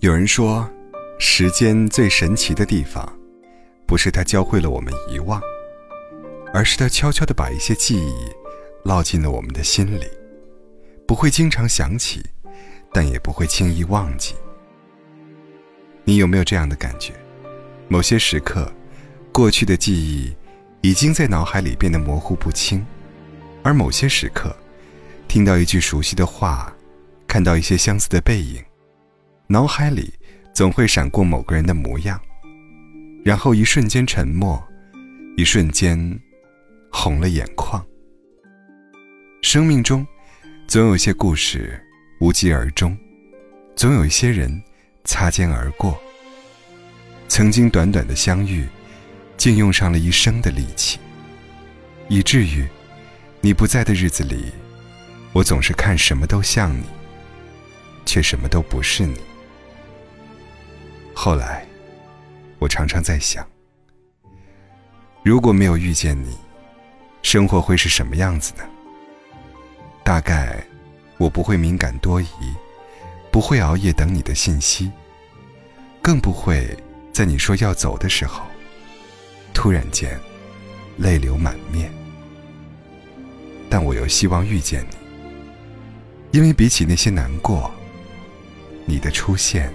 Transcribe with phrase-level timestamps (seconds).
[0.00, 0.68] 有人说，
[1.18, 3.06] 时间最神奇的地方，
[3.86, 5.40] 不是它教会了我们遗忘，
[6.54, 8.14] 而是它悄悄的把一些记忆
[8.82, 10.06] 烙进了我们的心里，
[11.06, 12.24] 不会经常想起，
[12.92, 14.34] 但也不会轻易忘记。
[16.04, 17.12] 你有没有这样的感觉？
[17.86, 18.72] 某些时刻，
[19.30, 20.34] 过去的记忆
[20.80, 22.84] 已经在脑海里变得模糊不清，
[23.62, 24.56] 而某些时刻，
[25.30, 26.74] 听到一句熟悉的话，
[27.28, 28.60] 看到一些相似的背影。
[29.46, 30.12] 脑海里
[30.52, 32.20] 总会闪过某个人的模样，
[33.24, 34.60] 然后一瞬间沉默，
[35.36, 36.20] 一瞬间
[36.90, 37.80] 红了眼眶。
[39.40, 40.04] 生命中
[40.66, 41.80] 总有些故事
[42.20, 42.98] 无疾而终，
[43.76, 44.60] 总有一些人
[45.04, 45.96] 擦肩而过。
[47.28, 48.66] 曾经短短的相遇，
[49.36, 50.98] 竟用上了一生的力气，
[52.08, 52.66] 以至于
[53.40, 54.46] 你不在的日子里，
[55.32, 56.84] 我总是看什么都像你，
[58.04, 59.16] 却什么都不是你。
[61.14, 61.66] 后来，
[62.58, 63.46] 我常常在想，
[65.22, 66.36] 如果没有遇见你，
[67.22, 68.64] 生活会是什么样子呢？
[70.02, 70.64] 大概，
[71.18, 72.26] 我不会敏感多疑，
[73.30, 74.90] 不会熬夜等你的信息，
[76.02, 76.76] 更不会
[77.12, 78.42] 在你说要走的时候，
[79.54, 80.18] 突然间
[80.96, 81.92] 泪流满面。
[83.68, 84.96] 但我又希望遇见你，
[86.32, 87.70] 因为比起那些难过，
[88.84, 89.72] 你的出现。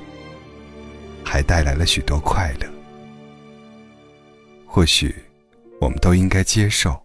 [1.28, 2.70] 还带来了许多快乐。
[4.68, 5.14] 或许，
[5.82, 6.96] 我们都应该接受，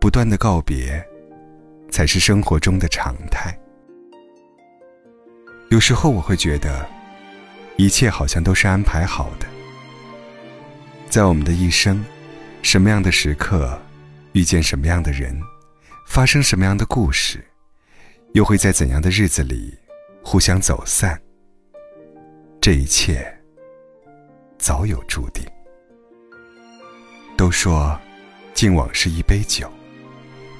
[0.00, 1.06] 不断的告别，
[1.90, 3.56] 才是生活中的常态。
[5.68, 6.88] 有时候我会觉得，
[7.76, 9.46] 一切好像都是安排好的。
[11.10, 12.02] 在我们的一生，
[12.62, 13.78] 什么样的时刻，
[14.32, 15.38] 遇见什么样的人，
[16.08, 17.44] 发生什么样的故事，
[18.34, 19.72] 又会在怎样的日子里，
[20.20, 21.20] 互相走散。
[22.60, 23.24] 这一切
[24.58, 25.44] 早有注定。
[27.36, 27.96] 都说，
[28.52, 29.70] 敬往事一杯酒，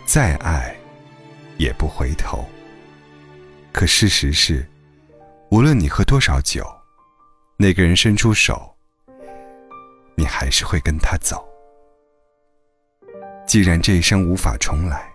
[0.07, 0.73] 再爱
[1.59, 2.45] 也不回头。
[3.73, 4.65] 可事实是，
[5.51, 6.65] 无论你喝多少酒，
[7.57, 8.73] 那个人伸出手，
[10.17, 11.45] 你还是会跟他走。
[13.49, 15.13] 既然这一生无法重来，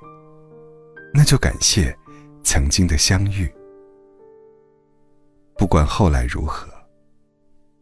[1.13, 1.97] 那就感谢
[2.43, 3.51] 曾经的相遇。
[5.55, 6.67] 不管后来如何。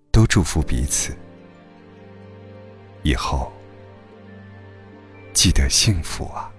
[0.10, 1.16] 都祝福彼此，
[3.04, 3.52] 以后
[5.32, 6.52] 记得幸福啊。